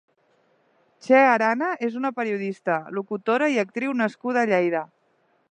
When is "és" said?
1.89-1.99